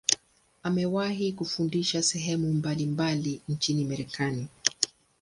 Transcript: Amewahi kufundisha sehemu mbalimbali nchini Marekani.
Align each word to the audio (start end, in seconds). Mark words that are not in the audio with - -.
Amewahi 0.63 1.31
kufundisha 1.31 2.03
sehemu 2.03 2.53
mbalimbali 2.53 3.41
nchini 3.47 3.85
Marekani. 3.85 4.47